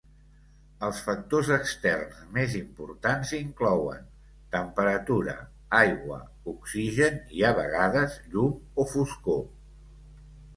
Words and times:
Els 0.85 0.99
factors 1.07 1.49
externs 1.57 2.21
més 2.37 2.55
importants 2.59 3.33
inclouen: 3.39 4.07
temperatura, 4.55 5.35
aigua, 5.81 6.19
oxigen 6.53 7.21
i 7.43 7.47
a 7.51 7.53
vegades 7.61 8.17
llum 8.33 8.57
o 8.85 8.89
foscor. 8.95 9.45